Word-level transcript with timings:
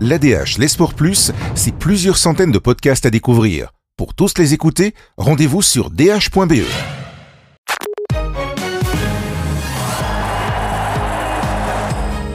L'ADH, 0.00 0.58
les 0.58 0.68
sports 0.68 0.94
plus, 0.94 1.30
c'est 1.54 1.74
plusieurs 1.74 2.16
centaines 2.16 2.50
de 2.50 2.58
podcasts 2.58 3.06
à 3.06 3.10
découvrir. 3.10 3.72
Pour 3.96 4.12
tous 4.14 4.38
les 4.38 4.52
écouter, 4.52 4.92
rendez-vous 5.16 5.62
sur 5.62 5.90
dh.be. 5.90 6.64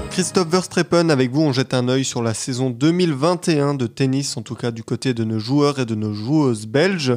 Christophe 0.09 0.49
Verstreppen, 0.49 1.09
avec 1.09 1.31
vous, 1.31 1.41
on 1.41 1.53
jette 1.53 1.73
un 1.73 1.87
œil 1.89 2.05
sur 2.05 2.21
la 2.21 2.33
saison 2.33 2.69
2021 2.69 3.73
de 3.73 3.88
tennis, 3.88 4.38
en 4.38 4.41
tout 4.41 4.55
cas 4.55 4.71
du 4.71 4.84
côté 4.84 5.14
de 5.14 5.23
nos 5.23 5.39
joueurs 5.39 5.80
et 5.80 5.86
de 5.86 5.96
nos 5.96 6.14
joueuses 6.14 6.66
belges. 6.66 7.14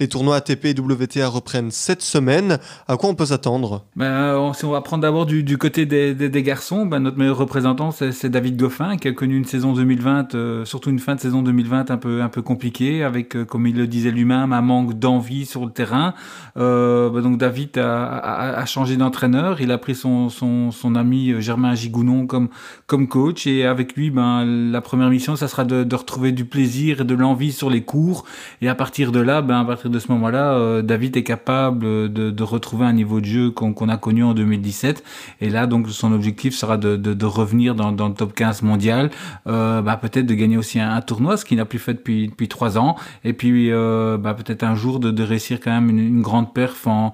Les 0.00 0.08
tournois 0.08 0.36
ATP 0.36 0.64
et 0.64 0.74
WTA 0.80 1.28
reprennent 1.28 1.70
cette 1.70 2.00
semaine. 2.00 2.58
À 2.88 2.96
quoi 2.96 3.10
on 3.10 3.14
peut 3.14 3.26
s'attendre? 3.26 3.84
Ben, 3.96 4.50
Si 4.54 4.64
on 4.64 4.70
va 4.70 4.80
prendre 4.80 5.02
d'abord 5.02 5.26
du, 5.26 5.58
côté 5.58 5.84
des, 5.84 6.42
garçons, 6.42 6.86
ben, 6.86 7.00
notre 7.00 7.18
meilleur 7.18 7.36
représentant, 7.36 7.90
c'est 7.90 8.30
David 8.30 8.56
Goffin, 8.56 8.96
qui 8.96 9.08
a 9.08 9.12
connu 9.12 9.36
une 9.36 9.44
saison 9.44 9.74
2020, 9.74 10.34
euh, 10.34 10.64
surtout 10.64 10.88
une 10.88 11.00
fin 11.00 11.16
de 11.16 11.20
saison 11.20 11.42
2020 11.42 11.90
un 11.90 11.98
peu, 11.98 12.22
un 12.22 12.30
peu 12.30 12.40
compliquée, 12.40 13.04
avec, 13.04 13.36
euh, 13.36 13.44
comme 13.44 13.66
il 13.66 13.76
le 13.76 13.86
disait 13.86 14.10
lui-même, 14.10 14.54
un 14.54 14.62
manque 14.62 14.98
d'envie 14.98 15.44
sur 15.44 15.66
le 15.66 15.70
terrain. 15.70 16.14
Euh, 16.56 17.10
ben, 17.10 17.20
donc 17.20 17.36
David 17.36 17.76
a, 17.76 18.64
changé 18.64 18.96
d'entraîneur, 18.96 19.60
il 19.60 19.70
a 19.70 19.76
pris 19.76 19.94
son, 19.94 20.30
son, 20.30 20.94
ami 20.94 21.32
euh, 21.32 21.40
Germain 21.40 21.74
Gigounon 21.74 22.26
comme, 22.26 22.48
comme 22.86 23.06
coach, 23.06 23.46
et 23.46 23.66
avec 23.66 23.96
lui, 23.96 24.10
ben, 24.10 24.46
la 24.46 24.80
première 24.80 25.10
mission, 25.10 25.36
ça 25.36 25.46
sera 25.46 25.66
de, 25.66 25.84
de 25.84 25.94
retrouver 25.94 26.32
du 26.32 26.46
plaisir 26.46 27.02
et 27.02 27.04
de 27.04 27.14
l'envie 27.14 27.52
sur 27.52 27.68
les 27.68 27.82
cours, 27.82 28.24
et 28.62 28.68
à 28.70 28.74
partir 28.74 29.12
de 29.12 29.20
là, 29.20 29.42
ben, 29.42 29.60
à 29.60 29.64
partir 29.66 29.89
de 29.90 29.98
ce 29.98 30.10
moment-là, 30.12 30.52
euh, 30.52 30.82
David 30.82 31.16
est 31.16 31.22
capable 31.22 31.80
de, 32.12 32.42
retrouver 32.42 32.86
un 32.86 32.92
niveau 32.92 33.20
de 33.20 33.26
jeu 33.26 33.50
qu'on 33.50 33.88
a 33.88 33.96
connu 33.96 34.24
en 34.24 34.34
2017. 34.34 35.04
Et 35.40 35.50
là, 35.50 35.66
donc, 35.66 35.88
son 35.90 36.12
objectif 36.12 36.54
sera 36.54 36.76
de, 36.76 37.24
revenir 37.24 37.74
dans, 37.74 38.08
le 38.08 38.14
top 38.14 38.34
15 38.34 38.62
mondial, 38.62 39.10
euh, 39.46 39.82
bah, 39.82 39.96
peut-être 39.96 40.26
de 40.26 40.34
gagner 40.34 40.56
aussi 40.56 40.80
un, 40.80 41.00
tournoi, 41.00 41.36
ce 41.36 41.44
qu'il 41.44 41.58
n'a 41.58 41.64
plus 41.64 41.78
fait 41.78 41.94
depuis 41.94 42.48
trois 42.48 42.78
ans. 42.78 42.96
Et 43.24 43.32
puis, 43.32 43.70
euh, 43.70 44.16
bah, 44.16 44.34
peut-être 44.34 44.62
un 44.62 44.74
jour 44.74 45.00
de, 45.00 45.22
réussir 45.22 45.60
quand 45.60 45.70
même 45.70 45.90
une, 45.90 46.22
grande 46.22 46.54
perf 46.54 46.86
en, 46.86 47.12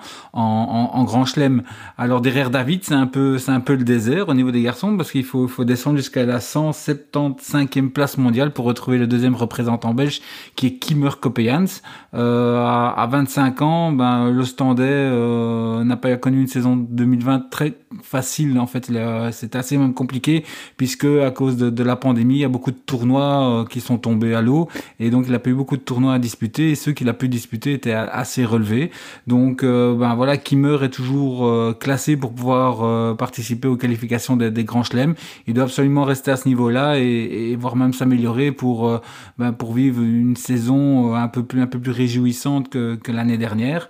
grand 1.04 1.24
chelem. 1.24 1.62
Alors 1.98 2.20
derrière 2.20 2.50
David, 2.50 2.84
c'est 2.84 2.94
un 2.94 3.06
peu 3.06 3.38
un 3.48 3.60
peu 3.60 3.74
le 3.74 3.84
désert 3.84 4.28
au 4.28 4.34
niveau 4.34 4.50
des 4.50 4.62
garçons 4.62 4.96
parce 4.96 5.10
qu'il 5.10 5.24
faut 5.24 5.64
descendre 5.64 5.96
jusqu'à 5.96 6.24
la 6.24 6.38
175e 6.38 7.90
place 7.90 8.18
mondiale 8.18 8.52
pour 8.52 8.64
retrouver 8.64 8.98
le 8.98 9.06
deuxième 9.06 9.34
représentant 9.34 9.94
belge 9.94 10.20
qui 10.54 10.66
est 10.66 10.78
Kimmer 10.78 11.10
Kopejans. 11.20 11.80
À, 12.66 13.06
25 13.10 13.62
ans, 13.62 13.92
ben, 13.92 14.30
l'Ostendais 14.30 14.84
euh, 14.86 15.84
n'a 15.84 15.96
pas 15.96 16.16
connu 16.16 16.40
une 16.40 16.46
saison 16.46 16.76
2020 16.76 17.50
très 17.50 17.74
facile. 18.02 18.58
En 18.58 18.66
fait, 18.66 18.90
c'est 19.32 19.56
assez 19.56 19.76
même 19.78 19.94
compliqué 19.94 20.44
puisque 20.76 21.04
à 21.04 21.30
cause 21.30 21.56
de, 21.56 21.82
la 21.82 21.96
pandémie, 21.96 22.36
il 22.36 22.40
y 22.40 22.44
a 22.44 22.48
beaucoup 22.48 22.72
de 22.72 22.76
tournois 22.76 23.62
euh, 23.62 23.64
qui 23.64 23.80
sont 23.80 23.98
tombés 23.98 24.34
à 24.34 24.42
l'eau 24.42 24.68
et 24.98 25.10
donc 25.10 25.26
il 25.28 25.34
a 25.34 25.38
pas 25.38 25.50
eu 25.50 25.54
beaucoup 25.54 25.76
de 25.76 25.82
tournois 25.82 26.14
à 26.14 26.18
disputer 26.18 26.70
et 26.70 26.74
ceux 26.74 26.92
qu'il 26.92 27.08
a 27.08 27.14
pu 27.14 27.28
disputer 27.28 27.72
étaient 27.72 27.92
assez 27.92 28.44
relevés. 28.44 28.90
Donc, 29.26 29.62
euh, 29.62 29.94
ben 29.94 30.14
voilà, 30.14 30.36
Kimmer 30.36 30.78
est 30.82 30.90
toujours 30.90 31.48
classé 31.78 32.16
pour 32.16 32.32
pouvoir 32.32 33.16
participer 33.16 33.68
aux 33.68 33.76
qualifications 33.76 34.36
des, 34.36 34.64
grands 34.64 34.82
chelems. 34.82 35.14
Il 35.46 35.54
doit 35.54 35.64
absolument 35.64 36.04
rester 36.04 36.30
à 36.30 36.36
ce 36.36 36.48
niveau-là 36.48 36.98
et, 36.98 37.50
et 37.50 37.56
voire 37.56 37.76
même 37.76 37.92
s'améliorer 37.92 38.52
pour 38.52 39.00
ben, 39.38 39.54
vivre 39.74 40.02
une 40.02 40.36
saison 40.36 41.14
un 41.14 41.28
peu 41.28 41.44
plus 41.44 41.90
réjouissante 41.90 42.55
que, 42.62 42.98
l'année 43.08 43.38
dernière. 43.38 43.88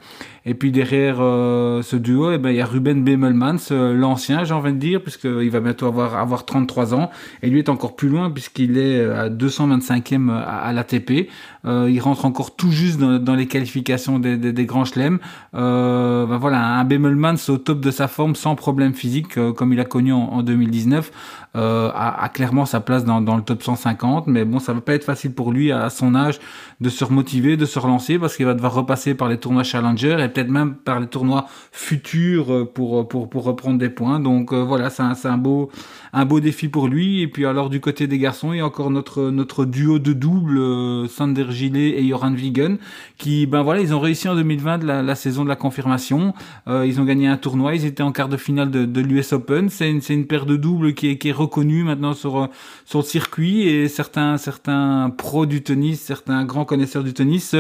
Et 0.49 0.55
puis 0.55 0.71
derrière 0.71 1.17
euh, 1.21 1.83
ce 1.83 1.97
duo, 1.97 2.31
eh 2.31 2.39
ben, 2.39 2.51
il 2.51 2.57
y 2.57 2.61
a 2.61 2.67
Ruben 2.67 3.05
Bemelmans, 3.05 3.71
l'ancien, 3.71 4.45
j'ai 4.45 4.55
envie 4.55 4.73
de 4.73 4.79
dire, 4.79 5.03
puisqu'il 5.03 5.51
va 5.51 5.61
bientôt 5.61 5.87
avoir, 5.87 6.17
avoir 6.17 6.47
33 6.47 6.95
ans. 6.95 7.11
Et 7.43 7.51
lui 7.51 7.59
est 7.59 7.69
encore 7.69 7.97
plus 7.97 8.09
loin, 8.09 8.31
puisqu'il 8.31 8.79
est 8.79 9.05
à 9.05 9.29
225e 9.29 10.31
à, 10.31 10.73
l'ATP. 10.73 11.29
Euh, 11.67 11.91
il 11.91 11.99
rentre 12.01 12.25
encore 12.25 12.55
tout 12.55 12.71
juste 12.71 13.01
dans, 13.01 13.35
les 13.35 13.47
qualifications 13.47 14.19
des, 14.19 14.67
grands 14.67 14.85
chelems. 14.85 15.19
Euh, 15.55 16.27
ben 16.27 16.39
voilà, 16.39 16.65
un 16.65 16.85
Bemelmans 16.85 17.35
au 17.49 17.59
top 17.59 17.81
de 17.81 17.91
sa 17.91 18.07
forme, 18.07 18.37
sans 18.37 18.55
problème 18.55 18.95
physique, 18.95 19.37
euh, 19.37 19.53
comme 19.53 19.73
il 19.73 19.81
a 19.81 19.85
connu 19.85 20.13
en, 20.13 20.19
en 20.19 20.43
2019, 20.43 21.11
euh, 21.57 21.91
a, 21.95 22.29
clairement 22.29 22.67
sa 22.67 22.81
place 22.81 23.05
dans, 23.05 23.19
le 23.19 23.43
top 23.43 23.63
150. 23.63 24.27
Mais 24.27 24.45
bon, 24.45 24.59
ça 24.59 24.75
va 24.75 24.81
pas 24.81 24.95
être 24.95 25.05
facile 25.05 25.33
pour 25.33 25.53
lui, 25.53 25.73
à, 25.73 25.89
son 25.89 26.15
âge, 26.15 26.39
de 26.81 26.91
se 26.91 27.03
remotiver, 27.03 27.57
de 27.57 27.65
se 27.65 27.79
relancer, 27.79 28.19
parce 28.19 28.37
qu'il 28.37 28.45
va 28.45 28.53
devoir 28.53 28.75
repasser 28.75 29.15
par 29.15 29.29
les 29.29 29.39
tournois 29.39 29.63
Challenger 29.63 30.17
peut-être 30.37 30.51
même 30.51 30.75
par 30.75 31.01
les 31.01 31.07
tournois 31.07 31.47
futurs 31.73 32.53
euh, 32.53 32.65
pour, 32.65 33.01
euh, 33.01 33.05
pour, 33.05 33.31
pour 33.31 33.45
reprendre 33.45 33.79
des 33.79 33.89
points. 33.89 34.21
Donc 34.21 34.53
euh, 34.53 34.63
voilà, 34.63 34.91
c'est 34.91 35.03
un, 35.03 35.15
un, 35.25 35.39
beau, 35.39 35.71
un 36.13 36.27
beau 36.27 36.41
défi 36.41 36.69
pour 36.69 36.89
lui. 36.89 37.23
Et 37.23 37.29
puis 37.29 37.47
alors 37.47 37.71
du 37.71 37.81
côté 37.81 38.07
des 38.07 38.19
garçons, 38.19 38.53
il 38.53 38.59
y 38.59 38.61
a 38.61 38.67
encore 38.67 38.91
notre, 38.91 39.31
notre 39.31 39.65
duo 39.65 39.99
de 39.99 40.13
double, 40.13 41.09
Sander 41.09 41.47
Gillet 41.51 41.99
et 41.99 42.09
Joran 42.09 42.33
Wiegen, 42.33 42.77
qui, 43.17 43.47
ben 43.47 43.63
voilà, 43.63 43.81
ils 43.81 43.95
ont 43.95 44.01
réussi 44.01 44.29
en 44.29 44.35
2020 44.35 44.85
la, 44.85 45.15
saison 45.15 45.45
de 45.45 45.49
la 45.49 45.57
confirmation. 45.57 46.35
Euh, 46.69 46.87
ils 46.87 47.01
ont 47.01 47.05
gagné 47.05 47.29
un 47.29 47.39
tournoi, 47.39 47.75
ils 47.75 47.87
étaient 47.87 48.03
en 48.03 48.13
quart 48.13 48.29
de 48.29 48.37
finale 48.37 48.71
de, 48.71 49.01
l'US 49.01 49.33
Open. 49.33 49.71
C'est 49.71 49.91
une, 49.91 50.01
une 50.09 50.27
paire 50.27 50.45
de 50.45 50.57
doubles 50.57 50.93
qui 50.93 51.09
est, 51.09 51.33
reconnue 51.33 51.83
maintenant 51.83 52.15
sur, 52.15 52.49
sur 52.85 53.01
le 53.01 53.05
circuit 53.05 53.63
et 53.63 53.89
certains, 53.89 54.37
certains 54.37 55.11
pros 55.17 55.47
du 55.47 55.63
tennis, 55.63 56.01
certains 56.01 56.45
grands 56.45 56.65
connaisseurs 56.65 57.05
du 57.05 57.15
tennis 57.15 57.55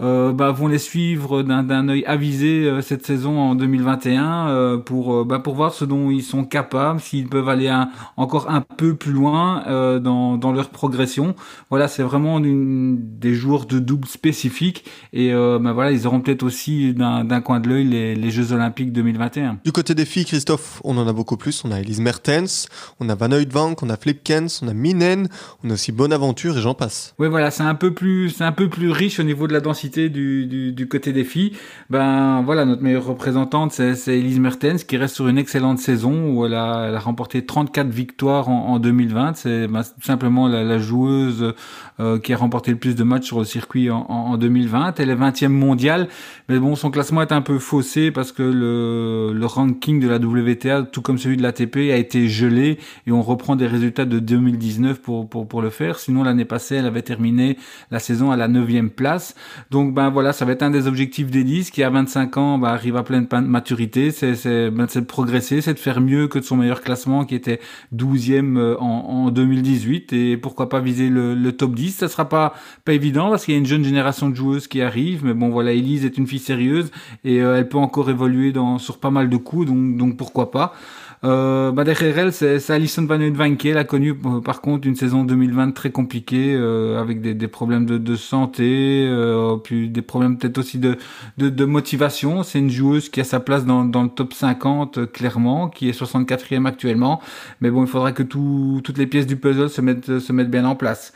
euh, 0.00 0.32
bah, 0.32 0.52
vont 0.52 0.68
les 0.68 0.78
suivre 0.78 1.42
d'un 1.42 1.88
œil 1.88 2.04
avisé 2.10 2.64
euh, 2.64 2.82
cette 2.82 3.06
saison 3.06 3.38
en 3.38 3.54
2021 3.54 4.48
euh, 4.48 4.78
pour, 4.78 5.14
euh, 5.14 5.24
bah, 5.24 5.38
pour 5.38 5.54
voir 5.54 5.72
ce 5.72 5.84
dont 5.84 6.10
ils 6.10 6.22
sont 6.22 6.44
capables, 6.44 7.00
s'ils 7.00 7.28
peuvent 7.28 7.48
aller 7.48 7.68
un, 7.68 7.90
encore 8.16 8.50
un 8.50 8.60
peu 8.60 8.94
plus 8.94 9.12
loin 9.12 9.62
dans, 10.00 10.36
dans 10.36 10.52
leur 10.52 10.70
progression. 10.70 11.34
Voilà, 11.70 11.88
c'est 11.88 12.02
vraiment 12.02 12.38
une, 12.38 12.98
des 13.18 13.34
joueurs 13.34 13.66
de 13.66 13.78
double 13.78 14.08
spécifiques 14.08 14.84
et 15.12 15.32
bah, 15.32 15.72
voilà, 15.72 15.92
ils 15.92 16.06
auront 16.06 16.20
peut-être 16.20 16.42
aussi 16.42 16.94
d'un 16.94 17.40
coin 17.40 17.60
de 17.60 17.68
l'œil 17.68 17.84
les, 17.84 18.14
les, 18.14 18.30
Jeux 18.30 18.52
Olympiques 18.52 18.92
2021. 18.92 19.58
Du 19.64 19.72
côté 19.72 19.94
des 19.94 20.04
filles, 20.04 20.24
Christophe, 20.24 20.80
on 20.84 20.96
en 20.98 21.06
a 21.06 21.12
beaucoup 21.12 21.36
plus. 21.36 21.64
On 21.64 21.72
a 21.72 21.80
Elise 21.80 22.00
Mertens, 22.00 22.68
on 23.00 23.08
a 23.08 23.14
Van 23.14 23.30
Oudvank, 23.30 23.82
on 23.82 23.90
a 23.90 23.96
Flipkens, 23.96 24.60
on 24.62 24.68
a 24.68 24.74
Minen, 24.74 25.28
on 25.64 25.70
a 25.70 25.74
aussi 25.74 25.92
Bonaventure 25.92 26.58
et 26.58 26.60
j'en 26.60 26.74
passe. 26.74 27.14
Oui, 27.18 27.28
voilà, 27.28 27.50
c'est 27.50 27.62
un 27.62 27.74
peu 27.74 27.92
plus, 27.92 28.30
c'est 28.30 28.44
un 28.44 28.52
peu 28.52 28.68
plus 28.68 28.90
riche 28.90 29.20
au 29.20 29.24
niveau 29.24 29.46
de 29.46 29.52
la 29.52 29.60
densité 29.60 30.08
du, 30.08 30.46
du, 30.46 30.72
du 30.72 30.88
côté 30.88 31.12
des 31.12 31.24
filles. 31.24 31.52
Ben 32.00 32.40
voilà, 32.40 32.64
notre 32.64 32.82
meilleure 32.82 33.04
représentante, 33.04 33.72
c'est 33.72 34.18
Elise 34.18 34.40
Mertens 34.40 34.84
qui 34.88 34.96
reste 34.96 35.16
sur 35.16 35.28
une 35.28 35.36
excellente 35.36 35.80
saison 35.80 36.30
où 36.32 36.46
elle 36.46 36.54
a, 36.54 36.86
elle 36.88 36.94
a 36.94 36.98
remporté 36.98 37.44
34 37.44 37.88
victoires 37.88 38.48
en, 38.48 38.68
en 38.68 38.78
2020. 38.78 39.34
C'est 39.34 39.68
ben, 39.68 39.82
simplement 40.00 40.48
la, 40.48 40.64
la 40.64 40.78
joueuse 40.78 41.52
euh, 42.00 42.18
qui 42.18 42.32
a 42.32 42.38
remporté 42.38 42.70
le 42.70 42.78
plus 42.78 42.96
de 42.96 43.04
matchs 43.04 43.26
sur 43.26 43.38
le 43.38 43.44
circuit 43.44 43.90
en, 43.90 44.06
en 44.08 44.38
2020. 44.38 44.98
Elle 44.98 45.10
est 45.10 45.14
20e 45.14 45.48
mondiale, 45.48 46.08
mais 46.48 46.58
bon, 46.58 46.74
son 46.74 46.90
classement 46.90 47.20
est 47.20 47.32
un 47.32 47.42
peu 47.42 47.58
faussé 47.58 48.10
parce 48.10 48.32
que 48.32 48.42
le, 48.42 49.38
le 49.38 49.46
ranking 49.46 50.00
de 50.00 50.08
la 50.08 50.16
WTA, 50.16 50.84
tout 50.84 51.02
comme 51.02 51.18
celui 51.18 51.36
de 51.36 51.42
l'ATP, 51.42 51.76
a 51.92 51.96
été 51.96 52.28
gelé 52.28 52.78
et 53.06 53.12
on 53.12 53.20
reprend 53.20 53.56
des 53.56 53.66
résultats 53.66 54.06
de 54.06 54.20
2019 54.20 55.02
pour, 55.02 55.28
pour, 55.28 55.46
pour 55.46 55.60
le 55.60 55.68
faire. 55.68 55.98
Sinon, 55.98 56.22
l'année 56.22 56.46
passée, 56.46 56.76
elle 56.76 56.86
avait 56.86 57.02
terminé 57.02 57.58
la 57.90 57.98
saison 57.98 58.30
à 58.30 58.38
la 58.38 58.48
9e 58.48 58.88
place. 58.88 59.34
Donc, 59.70 59.92
ben 59.92 60.08
voilà, 60.08 60.32
ça 60.32 60.46
va 60.46 60.52
être 60.52 60.62
un 60.62 60.70
des 60.70 60.86
objectifs 60.86 61.30
d'Elise 61.30 61.70
qui, 61.70 61.82
à 61.90 61.92
25 61.92 62.36
ans, 62.36 62.58
ben, 62.58 62.68
arrive 62.68 62.96
à 62.96 63.02
pleine 63.02 63.26
maturité. 63.32 64.10
C'est 64.10 64.70
ben, 64.70 64.86
de 64.86 65.00
progresser, 65.00 65.60
c'est 65.60 65.74
de 65.74 65.78
faire 65.78 66.00
mieux 66.00 66.28
que 66.28 66.38
de 66.38 66.44
son 66.44 66.56
meilleur 66.56 66.80
classement 66.80 67.24
qui 67.24 67.34
était 67.34 67.60
12e 67.94 68.56
euh, 68.56 68.76
en, 68.78 69.26
en 69.26 69.30
2018 69.30 70.12
et 70.12 70.36
pourquoi 70.36 70.68
pas 70.68 70.80
viser 70.80 71.08
le, 71.08 71.50
top 71.52 71.74
10. 71.74 71.96
Ça 71.96 72.08
sera 72.08 72.28
pas, 72.28 72.54
pas 72.84 72.92
évident 72.92 73.30
parce 73.30 73.44
qu'il 73.44 73.54
y 73.54 73.56
a 73.56 73.60
une 73.60 73.66
jeune 73.66 73.84
génération 73.84 74.30
de 74.30 74.34
joueuses 74.34 74.68
qui 74.68 74.80
arrive. 74.80 75.24
Mais 75.24 75.34
bon, 75.34 75.50
voilà, 75.50 75.72
Elise 75.72 76.04
est 76.04 76.16
une 76.16 76.26
fille 76.26 76.38
sérieuse 76.38 76.90
et 77.24 77.42
euh, 77.42 77.58
elle 77.58 77.68
peut 77.68 77.78
encore 77.78 78.08
évoluer 78.08 78.52
dans, 78.52 78.78
sur 78.78 78.98
pas 78.98 79.10
mal 79.10 79.28
de 79.28 79.36
coups. 79.36 79.66
Donc 79.66 80.16
pourquoi 80.16 80.50
pas. 80.50 80.74
Euh, 81.22 81.70
bah 81.70 81.84
derrière 81.84 82.16
elle, 82.18 82.32
c'est 82.32 82.70
Alison 82.70 83.04
Van 83.04 83.20
Uytvanck. 83.20 83.62
Elle 83.66 83.76
a 83.76 83.84
connu 83.84 84.14
euh, 84.24 84.40
par 84.40 84.62
contre 84.62 84.88
une 84.88 84.96
saison 84.96 85.22
2020 85.24 85.72
très 85.72 85.90
compliquée 85.90 86.54
euh, 86.54 86.98
avec 86.98 87.20
des, 87.20 87.34
des, 87.34 87.48
problèmes 87.48 87.84
de, 87.84 87.98
de 87.98 88.16
santé, 88.16 89.04
euh, 89.06 89.56
puis 89.56 89.90
des 89.90 90.00
problèmes 90.00 90.38
peut-être 90.38 90.56
aussi 90.56 90.78
de, 90.78 90.96
de, 91.36 91.50
de 91.50 91.64
motivation. 91.66 92.42
C'est 92.42 92.58
une 92.58 92.70
joueuse 92.70 93.10
qui 93.10 93.20
a 93.20 93.24
sa 93.24 93.38
place 93.38 93.66
dans, 93.66 93.84
dans 93.84 94.02
le 94.02 94.08
top 94.08 94.32
50 94.32 94.96
euh, 94.98 95.06
clairement, 95.06 95.68
qui 95.68 95.90
est 95.90 95.98
64e 95.98 96.66
actuellement. 96.66 97.20
Mais 97.60 97.70
bon, 97.70 97.82
il 97.84 97.88
faudra 97.88 98.12
que 98.12 98.22
tout, 98.22 98.80
toutes 98.82 98.96
les 98.96 99.06
pièces 99.06 99.26
du 99.26 99.36
puzzle 99.36 99.68
se 99.68 99.82
mettent, 99.82 100.20
se 100.20 100.32
mettent 100.32 100.50
bien 100.50 100.64
en 100.64 100.74
place. 100.74 101.12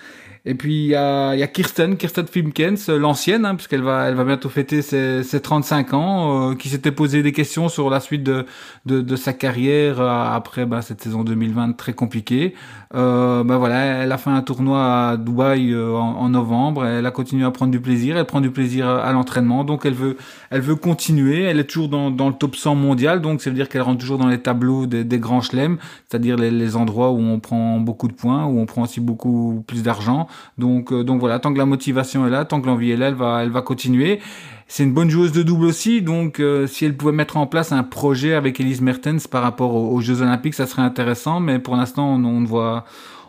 Et 0.47 0.55
puis 0.55 0.75
il 0.75 0.87
y 0.89 0.95
a, 0.95 1.35
y 1.35 1.43
a 1.43 1.47
Kirsten, 1.47 1.97
Kirsten 1.97 2.27
Filmkens, 2.27 2.91
l'ancienne, 2.91 3.47
hein, 3.47 3.55
puisqu'elle 3.55 3.83
va, 3.83 4.09
elle 4.09 4.15
va 4.15 4.25
bientôt 4.25 4.51
fêter 4.51 4.83
ses, 4.83 5.23
ses 5.23 5.41
35 5.41 5.95
ans, 5.95 6.51
euh, 6.51 6.55
qui 6.55 6.69
s'était 6.69 6.93
posé 6.93 7.23
des 7.23 7.33
questions 7.33 7.71
sur 7.71 7.89
la 7.89 7.99
suite 7.99 8.23
de, 8.23 8.45
de, 8.85 9.01
de 9.01 9.17
sa 9.17 9.33
carrière 9.33 10.01
euh, 10.03 10.35
après 10.37 10.67
bah, 10.67 10.83
cette 10.83 11.03
saison 11.03 11.25
2020 11.25 11.73
très 11.79 11.95
compliquée. 11.95 12.55
Euh, 12.95 13.43
bah 13.43 13.57
voilà, 13.57 14.03
elle 14.03 14.13
a 14.13 14.19
fait 14.19 14.31
un 14.31 14.43
tournoi 14.43 15.11
à 15.11 15.17
Dubaï 15.17 15.73
euh, 15.73 15.95
en, 15.97 16.17
en, 16.17 16.29
novembre. 16.29 16.85
Elle 16.85 17.07
a 17.07 17.11
continué 17.11 17.45
à 17.45 17.51
prendre 17.51 17.73
du 17.73 17.81
plaisir. 17.81 18.17
Elle 18.17 18.27
prend 18.27 18.41
du 18.41 18.51
plaisir 18.51 18.87
à, 18.87 19.13
l'entraînement, 19.13 19.65
donc 19.65 19.87
elle 19.87 19.95
veut, 19.95 20.17
elle 20.51 20.61
veut 20.61 20.77
continuer. 20.77 21.43
Elle 21.45 21.59
est 21.59 21.65
toujours 21.65 21.89
dans, 21.89 22.11
dans 22.11 22.29
le 22.29 22.35
top 22.35 22.55
100 22.55 22.75
mondial, 22.75 23.21
donc 23.21 23.41
ça 23.41 23.51
veut 23.51 23.57
dire 23.57 23.69
qu'elle 23.69 23.83
rentre 23.83 23.99
toujours 23.99 24.19
dans 24.19 24.29
les 24.29 24.41
tableaux 24.41 24.87
des, 24.87 25.05
des 25.05 25.19
grands 25.19 25.41
chelems, 25.41 25.79
c'est-à-dire 26.09 26.37
les, 26.37 26.51
les 26.51 26.77
endroits 26.77 27.11
où 27.11 27.19
on 27.19 27.41
prend 27.41 27.81
beaucoup 27.81 28.09
de 28.09 28.13
points, 28.13 28.45
où 28.45 28.61
on 28.61 28.67
prend 28.67 28.83
aussi 28.83 29.01
beaucoup 29.01 29.65
plus 29.67 29.83
d'argent. 29.83 30.29
Donc, 30.59 30.93
euh, 30.93 31.05
donc 31.05 31.21
voilà, 31.21 31.39
tant 31.39 31.53
que 31.53 31.59
la 31.59 31.67
motivation 31.67 32.27
est 32.27 32.31
là, 32.31 32.45
tant 32.45 32.61
que 32.61 32.67
l'envie 32.67 32.91
est 32.91 32.97
là, 32.97 33.09
elle 33.09 33.15
va, 33.15 33.43
elle 33.43 33.51
va 33.51 33.63
continuer. 33.63 34.21
C'est 34.67 34.83
une 34.83 34.95
bonne 34.95 35.11
joueuse 35.11 35.33
de 35.33 35.43
double 35.43 35.67
aussi, 35.67 36.01
donc 36.01 36.41
euh, 36.41 36.67
si 36.67 36.85
elle 36.85 36.97
pouvait 36.97 37.13
mettre 37.13 37.37
en 37.37 37.47
place 37.47 37.73
un 37.73 37.83
projet 37.83 38.35
avec 38.35 38.61
Elise 38.61 38.81
Mertens 38.81 39.27
par 39.31 39.43
rapport 39.43 39.75
aux, 39.75 40.01
Jeux 40.01 40.23
Olympiques, 40.23 40.55
ça 40.55 40.67
serait 40.67 40.83
intéressant. 40.83 41.41
Mais 41.41 41.59
pour 41.59 41.77
l'instant, 41.77 42.15
on, 42.15 42.25
on 42.25 42.41
ne 42.41 42.47
voit 42.47 42.85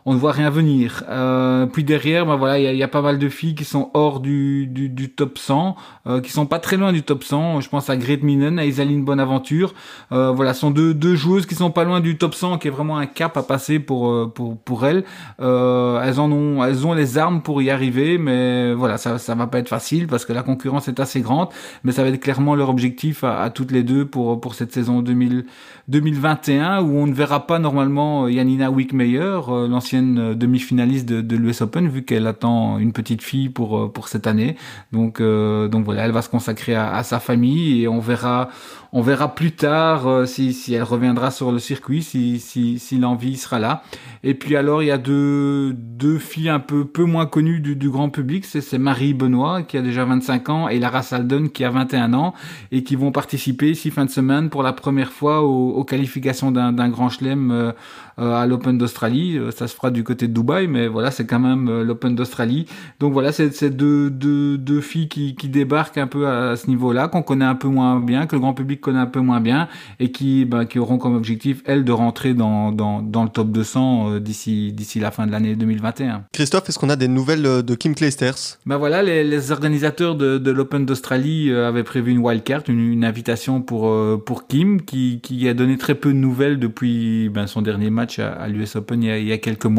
on 0.07 0.13
ne 0.13 0.19
voit 0.19 0.33
rien 0.33 0.51
venir. 0.51 1.03
Euh, 1.09 1.65
puis 1.65 1.83
derrière, 1.83 2.27
ben 2.27 2.35
voilà, 2.35 2.59
il 2.59 2.63
y 2.63 2.67
a, 2.67 2.73
y 2.73 2.83
a, 2.83 2.87
pas 2.87 3.01
mal 3.01 3.17
de 3.17 3.27
filles 3.27 3.55
qui 3.55 3.65
sont 3.65 3.89
hors 3.95 4.19
du, 4.19 4.67
du, 4.67 4.87
du 4.87 5.09
top 5.09 5.39
100, 5.39 5.75
euh, 6.05 6.21
qui 6.21 6.31
sont 6.31 6.45
pas 6.45 6.59
très 6.59 6.77
loin 6.77 6.93
du 6.93 7.01
top 7.01 7.23
100. 7.23 7.61
Je 7.61 7.69
pense 7.69 7.89
à 7.89 7.97
Grete 7.97 8.21
Minen, 8.21 8.59
à 8.59 8.65
Isaline 8.65 9.03
Bonaventure. 9.03 9.73
Euh, 10.11 10.29
voilà, 10.29 10.53
sont 10.53 10.69
deux, 10.69 10.93
deux 10.93 11.15
joueuses 11.15 11.47
qui 11.47 11.55
sont 11.55 11.71
pas 11.71 11.85
loin 11.85 12.01
du 12.01 12.19
top 12.19 12.35
100, 12.35 12.59
qui 12.59 12.67
est 12.67 12.71
vraiment 12.71 12.99
un 12.99 13.07
cap 13.07 13.35
à 13.35 13.41
passer 13.41 13.79
pour 13.79 14.11
euh, 14.11 14.31
pour 14.33 14.57
pour 14.57 14.85
elles. 14.85 15.05
Euh, 15.39 15.99
elles 16.03 16.19
en 16.19 16.31
ont, 16.31 16.63
elles 16.63 16.85
ont 16.85 16.93
les 16.93 17.17
armes 17.17 17.41
pour 17.41 17.63
y 17.63 17.71
arriver, 17.71 18.19
mais 18.19 18.75
voilà, 18.75 18.99
ça 18.99 19.17
ça 19.17 19.33
va 19.33 19.47
pas 19.47 19.57
être 19.57 19.69
facile 19.69 20.05
parce 20.05 20.23
que 20.23 20.33
la 20.33 20.43
concurrence 20.43 20.87
est 20.87 20.99
assez 20.99 21.21
grande. 21.21 21.49
Mais 21.83 21.91
ça 21.91 22.03
va 22.03 22.09
être 22.09 22.21
clairement 22.21 22.53
leur 22.53 22.69
objectif 22.69 23.23
à, 23.23 23.41
à 23.41 23.49
toutes 23.49 23.71
les 23.71 23.81
deux 23.81 24.05
pour 24.05 24.39
pour 24.39 24.53
cette 24.53 24.71
saison 24.71 25.01
2000, 25.01 25.45
2021 25.87 26.81
où 26.83 26.95
on 26.95 27.07
ne 27.07 27.13
verra 27.13 27.47
pas 27.47 27.57
normalement 27.57 28.27
Yanina 28.27 28.69
Wickmeyer, 28.69 29.39
l'ancienne 29.67 29.94
euh, 30.01 30.35
demi-finaliste 30.35 31.05
de, 31.05 31.35
l'US 31.35 31.61
Open 31.61 31.87
vu 31.87 32.03
qu'elle 32.03 32.27
attend 32.27 32.77
une 32.79 32.91
petite 32.91 33.21
fille 33.21 33.49
pour 33.49 33.77
euh, 33.77 33.87
pour 33.87 34.07
cette 34.07 34.27
année. 34.27 34.55
Donc 34.91 35.19
euh, 35.19 35.67
donc 35.67 35.85
voilà, 35.85 36.05
elle 36.05 36.11
va 36.11 36.21
se 36.21 36.29
consacrer 36.29 36.75
à, 36.75 37.03
sa 37.03 37.19
famille 37.19 37.81
et 37.81 37.87
on 37.87 37.99
verra 37.99 38.49
on 38.91 39.01
verra 39.01 39.35
plus 39.35 39.51
tard 39.51 40.25
si, 40.25 40.53
si 40.53 40.73
elle 40.73 40.83
reviendra 40.83 41.29
sur 41.29 41.51
le 41.51 41.59
circuit, 41.59 42.01
si, 42.01 42.39
si, 42.39 42.79
si 42.79 42.97
l'envie 42.97 43.35
sera 43.35 43.59
là. 43.59 43.83
Et 44.23 44.35
puis 44.35 44.55
alors 44.55 44.83
il 44.83 44.85
y 44.85 44.91
a 44.91 44.97
deux, 44.97 45.73
deux 45.73 46.17
filles 46.17 46.49
un 46.49 46.61
peu 46.61 46.85
peu 46.85 47.03
moins 47.03 47.25
connues 47.25 47.59
du, 47.59 47.89
grand 47.89 48.09
public, 48.09 48.45
c'est 48.45 48.77
Marie 48.77 49.13
Benoît 49.13 49.63
qui 49.63 49.77
a 49.77 49.81
déjà 49.81 50.05
25 50.05 50.49
ans 50.49 50.69
et 50.69 50.79
Lara 50.79 51.01
Salden 51.01 51.49
qui 51.49 51.65
a 51.65 51.69
21 51.69 52.13
ans 52.13 52.33
et 52.71 52.83
qui 52.83 52.95
vont 52.95 53.11
participer 53.11 53.71
ici 53.71 53.91
fin 53.91 54.05
de 54.05 54.09
semaine 54.09 54.49
pour 54.49 54.63
la 54.63 54.71
première 54.71 55.11
fois 55.11 55.41
aux, 55.41 55.83
qualifications 55.83 56.51
d'un 56.51 56.89
grand 56.89 57.09
chelem 57.09 57.73
à 58.17 58.45
l'Open 58.45 58.77
d'Australie. 58.77 59.39
Ça 59.55 59.67
se 59.67 59.75
fera 59.75 59.84
du 59.91 60.03
côté 60.03 60.27
de 60.27 60.33
Dubaï, 60.33 60.67
mais 60.67 60.87
voilà, 60.87 61.11
c'est 61.11 61.25
quand 61.25 61.39
même 61.39 61.67
euh, 61.69 61.83
l'Open 61.83 62.15
d'Australie. 62.15 62.65
Donc 62.99 63.13
voilà, 63.13 63.31
c'est 63.31 63.69
deux, 63.69 64.09
deux, 64.09 64.57
deux 64.57 64.81
filles 64.81 65.09
qui, 65.09 65.35
qui 65.35 65.49
débarquent 65.49 65.97
un 65.97 66.07
peu 66.07 66.27
à 66.27 66.55
ce 66.55 66.67
niveau-là, 66.67 67.07
qu'on 67.07 67.21
connaît 67.21 67.45
un 67.45 67.55
peu 67.55 67.67
moins 67.67 67.99
bien, 67.99 68.27
que 68.27 68.35
le 68.35 68.39
grand 68.39 68.53
public 68.53 68.81
connaît 68.81 68.99
un 68.99 69.05
peu 69.05 69.19
moins 69.19 69.41
bien, 69.41 69.67
et 69.99 70.11
qui, 70.11 70.45
bah, 70.45 70.65
qui 70.65 70.79
auront 70.79 70.97
comme 70.97 71.15
objectif, 71.15 71.61
elles, 71.65 71.83
de 71.83 71.91
rentrer 71.91 72.33
dans, 72.33 72.71
dans, 72.71 73.01
dans 73.01 73.23
le 73.23 73.29
top 73.29 73.51
200 73.51 74.09
euh, 74.09 74.19
d'ici 74.19 74.71
d'ici 74.73 74.99
la 74.99 75.11
fin 75.11 75.27
de 75.27 75.31
l'année 75.31 75.55
2021. 75.55 76.23
Christophe, 76.33 76.69
est-ce 76.69 76.79
qu'on 76.79 76.89
a 76.89 76.95
des 76.95 77.07
nouvelles 77.07 77.45
euh, 77.45 77.61
de 77.61 77.75
Kim 77.75 77.95
Clijsters 77.95 78.59
Ben 78.65 78.77
voilà, 78.77 79.03
les, 79.03 79.23
les 79.23 79.51
organisateurs 79.51 80.15
de, 80.15 80.37
de 80.37 80.51
l'Open 80.51 80.85
d'Australie 80.85 81.51
avaient 81.51 81.83
prévu 81.83 82.11
une 82.11 82.19
wildcard, 82.19 82.63
une, 82.67 82.79
une 82.79 83.05
invitation 83.05 83.61
pour, 83.61 83.91
pour 84.25 84.47
Kim, 84.47 84.81
qui, 84.81 85.19
qui 85.21 85.47
a 85.47 85.53
donné 85.53 85.77
très 85.77 85.95
peu 85.95 86.09
de 86.09 86.17
nouvelles 86.17 86.59
depuis 86.59 87.29
ben, 87.29 87.47
son 87.47 87.61
dernier 87.61 87.89
match 87.89 88.19
à, 88.19 88.33
à 88.33 88.47
l'US 88.47 88.75
Open 88.75 89.03
il 89.03 89.07
y, 89.07 89.11
a, 89.11 89.17
il 89.17 89.27
y 89.27 89.31
a 89.31 89.37
quelques 89.37 89.65
mois. 89.65 89.74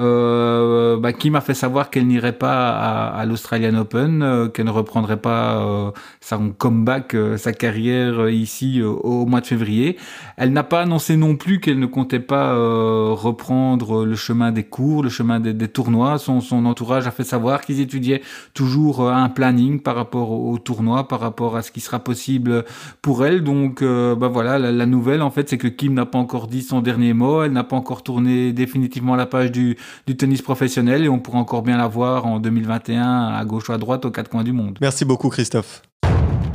Euh, 0.00 0.96
bah, 0.96 1.12
qui 1.12 1.30
m'a 1.30 1.40
fait 1.40 1.54
savoir 1.54 1.90
qu'elle 1.90 2.06
n'irait 2.06 2.32
pas 2.32 2.70
à, 2.70 3.24
l'Australian 3.26 3.74
Open, 3.76 4.22
euh, 4.22 4.48
qu'elle 4.48 4.66
ne 4.66 4.70
reprendrait 4.70 5.16
pas 5.16 5.58
euh, 5.58 5.90
son 6.20 6.50
comeback, 6.50 7.14
euh, 7.14 7.36
sa 7.36 7.52
carrière 7.52 8.28
ici 8.28 8.82
au 8.82 9.26
mois 9.26 9.40
de 9.40 9.46
février. 9.46 9.96
Elle 10.36 10.52
n'a 10.52 10.62
pas 10.62 10.82
annoncé 10.82 11.16
non 11.16 11.36
plus 11.36 11.60
qu'elle 11.60 11.78
ne 11.78 11.86
comptait 11.86 12.20
pas 12.20 12.52
reprendre 12.52 14.04
le 14.04 14.14
chemin 14.14 14.52
des 14.52 14.64
cours, 14.64 15.02
le 15.02 15.08
chemin 15.08 15.40
des, 15.40 15.68
tournois. 15.68 16.18
Son, 16.18 16.40
entourage 16.66 17.06
a 17.06 17.10
fait 17.10 17.24
savoir 17.24 17.62
qu'ils 17.62 17.80
étudiaient 17.80 18.22
toujours 18.54 19.08
un 19.08 19.28
planning 19.28 19.80
par 19.80 19.94
rapport 19.96 20.30
au, 20.30 20.58
tournoi, 20.58 21.08
par 21.08 21.20
rapport 21.20 21.56
à 21.56 21.62
ce 21.62 21.70
qui 21.70 21.80
sera 21.80 21.98
possible 21.98 22.64
pour 23.00 23.24
elle. 23.24 23.42
Donc 23.42 23.82
bah 23.82 24.28
voilà, 24.28 24.58
la 24.58 24.86
nouvelle 24.86 25.22
en 25.22 25.30
fait, 25.30 25.48
c'est 25.48 25.58
que 25.58 25.68
Kim 25.68 25.94
n'a 25.94 26.06
pas 26.06 26.18
encore 26.18 26.46
dit 26.46 26.62
son 26.62 26.80
dernier 26.80 27.12
mot, 27.12 27.42
elle 27.42 27.52
n'a 27.52 27.64
pas 27.64 27.76
encore 27.76 28.02
tourné 28.02 28.52
définitivement 28.52 29.16
la 29.16 29.26
page 29.32 29.50
du, 29.50 29.76
du 30.06 30.16
tennis 30.16 30.42
professionnel 30.42 31.04
et 31.04 31.08
on 31.08 31.18
pourra 31.18 31.38
encore 31.38 31.62
bien 31.62 31.76
la 31.76 31.88
voir 31.88 32.26
en 32.26 32.38
2021 32.38 33.28
à 33.28 33.44
gauche 33.44 33.68
ou 33.68 33.72
à 33.72 33.78
droite 33.78 34.04
aux 34.04 34.10
quatre 34.10 34.28
coins 34.28 34.44
du 34.44 34.52
monde. 34.52 34.78
Merci 34.80 35.04
beaucoup 35.04 35.28
Christophe. 35.28 35.82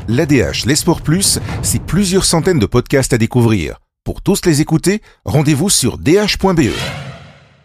L'ADH, 0.08 0.66
les 0.66 0.76
sports 0.76 1.02
plus, 1.02 1.40
c'est 1.62 1.82
plusieurs 1.82 2.24
centaines 2.24 2.60
de 2.60 2.66
podcasts 2.66 3.12
à 3.12 3.18
découvrir. 3.18 3.80
Pour 4.06 4.22
tous 4.22 4.46
les 4.46 4.62
écouter, 4.62 5.02
rendez-vous 5.26 5.70
sur 5.70 5.98
dh.be. 5.98 7.07